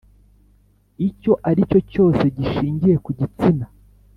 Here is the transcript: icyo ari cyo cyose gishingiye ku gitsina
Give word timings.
icyo 1.07 1.33
ari 1.49 1.61
cyo 1.69 1.79
cyose 1.91 2.23
gishingiye 2.37 2.95
ku 3.03 3.09
gitsina 3.19 3.65